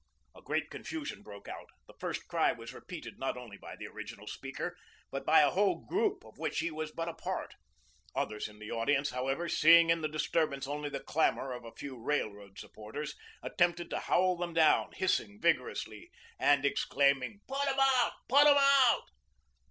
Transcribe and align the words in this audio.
A 0.35 0.41
great 0.41 0.71
confusion 0.71 1.21
broke 1.21 1.47
out. 1.47 1.67
The 1.85 1.93
first 1.99 2.27
cry 2.27 2.53
was 2.53 2.73
repeated 2.73 3.19
not 3.19 3.37
only 3.37 3.55
by 3.55 3.75
the 3.75 3.85
original 3.85 4.25
speaker, 4.25 4.75
but 5.11 5.27
by 5.27 5.41
a 5.41 5.51
whole 5.51 5.85
group 5.85 6.25
of 6.25 6.39
which 6.39 6.57
he 6.57 6.71
was 6.71 6.91
but 6.91 7.07
a 7.07 7.13
part. 7.13 7.53
Others 8.15 8.47
in 8.47 8.57
the 8.57 8.71
audience, 8.71 9.11
however, 9.11 9.47
seeing 9.47 9.91
in 9.91 10.01
the 10.01 10.07
disturbance 10.07 10.65
only 10.65 10.89
the 10.89 11.01
clamour 11.03 11.53
of 11.53 11.65
a 11.65 11.71
few 11.75 12.01
Railroad 12.01 12.57
supporters, 12.57 13.13
attempted 13.43 13.91
to 13.91 13.99
howl 13.99 14.35
them 14.35 14.55
down, 14.55 14.91
hissing 14.93 15.39
vigorously 15.39 16.09
and 16.39 16.65
exclaiming: 16.65 17.41
"Put 17.47 17.67
'em 17.67 17.77
out, 17.79 18.13
put 18.27 18.47
'em 18.47 18.57
out." 18.57 19.03